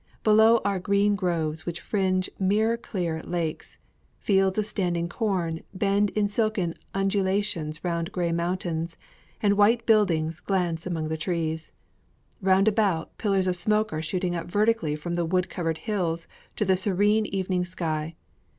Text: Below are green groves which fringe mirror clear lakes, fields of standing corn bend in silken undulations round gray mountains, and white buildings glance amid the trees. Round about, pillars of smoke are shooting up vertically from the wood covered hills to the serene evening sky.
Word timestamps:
Below 0.23 0.61
are 0.65 0.79
green 0.79 1.15
groves 1.15 1.67
which 1.67 1.79
fringe 1.79 2.27
mirror 2.39 2.75
clear 2.75 3.21
lakes, 3.21 3.77
fields 4.17 4.57
of 4.57 4.65
standing 4.65 5.07
corn 5.07 5.61
bend 5.75 6.09
in 6.15 6.27
silken 6.27 6.73
undulations 6.95 7.83
round 7.83 8.11
gray 8.11 8.31
mountains, 8.31 8.97
and 9.43 9.55
white 9.59 9.85
buildings 9.85 10.39
glance 10.39 10.87
amid 10.87 11.07
the 11.09 11.17
trees. 11.17 11.71
Round 12.41 12.67
about, 12.67 13.15
pillars 13.19 13.45
of 13.45 13.55
smoke 13.55 13.93
are 13.93 14.01
shooting 14.01 14.33
up 14.35 14.47
vertically 14.49 14.95
from 14.95 15.13
the 15.13 15.23
wood 15.23 15.51
covered 15.51 15.77
hills 15.77 16.27
to 16.55 16.65
the 16.65 16.75
serene 16.75 17.27
evening 17.27 17.63
sky. 17.63 18.15